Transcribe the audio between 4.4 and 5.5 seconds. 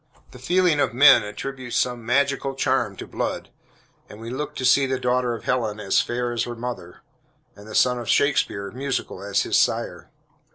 to see the daughter of